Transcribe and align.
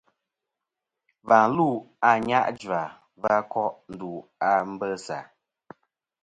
Và 1.29 1.41
lu 1.55 1.69
a 1.79 2.09
Anyajua 2.15 2.81
va 3.21 3.35
ko' 3.51 3.75
ndu 3.93 4.11
a 4.51 4.51
Mbessa. 4.71 5.19